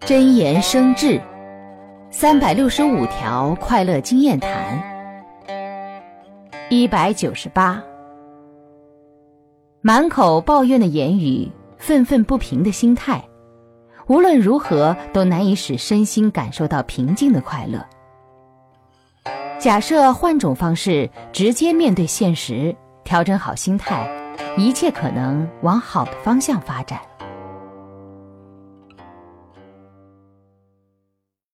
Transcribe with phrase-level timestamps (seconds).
[0.00, 1.20] 真言生智。
[2.10, 4.82] 三百六十五条快乐经验谈。
[6.70, 7.82] 一百九十八。
[9.82, 13.22] 满口抱怨的言语愤愤不平的心态。
[14.06, 17.86] 无论如何都难以使身心感受到平静的快乐。
[19.58, 22.74] 假设换种方式直接面对现实
[23.04, 24.10] 调整好心态
[24.56, 26.98] 一切可能往好的方向发展。